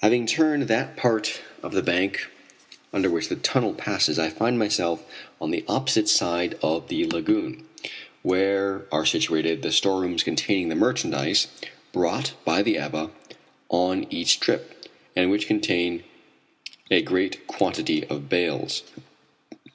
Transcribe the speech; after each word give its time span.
Having 0.00 0.24
turned 0.24 0.62
that 0.68 0.96
part 0.96 1.42
of 1.62 1.72
the 1.72 1.82
bank 1.82 2.30
under 2.94 3.10
which 3.10 3.28
the 3.28 3.36
tunnel 3.36 3.74
passes, 3.74 4.18
I 4.18 4.30
find 4.30 4.58
myself 4.58 5.04
on 5.38 5.50
the 5.50 5.66
opposite 5.68 6.08
side 6.08 6.58
of 6.62 6.88
the 6.88 7.04
lagoon, 7.08 7.66
where 8.22 8.86
are 8.90 9.04
situated 9.04 9.60
the 9.60 9.70
storerooms 9.70 10.22
containing 10.22 10.70
the 10.70 10.74
merchandise 10.74 11.48
brought 11.92 12.32
by 12.46 12.62
the 12.62 12.78
Ebba 12.78 13.10
on 13.68 14.06
each 14.08 14.40
trip, 14.40 14.84
and 15.14 15.30
which 15.30 15.46
contain 15.46 16.04
a 16.90 17.02
great 17.02 17.46
quantity 17.46 18.02
of 18.06 18.30
bales. 18.30 18.82